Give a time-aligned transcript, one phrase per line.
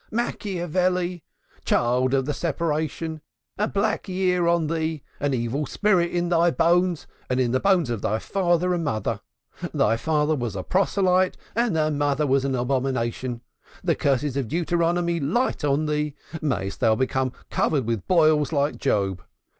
[0.09, 1.23] Machiavelli!
[1.63, 3.21] Child of the separation!
[3.59, 5.03] A black year on thee!
[5.19, 9.21] An evil spirit in thy bones and in the bones of thy father and mother.
[9.75, 13.41] Thy father was a proselyte and thy mother an abomination.
[13.83, 16.15] The curses of Deuteronomy light on thee.
[16.41, 19.21] Mayest thou become covered with boils like Job!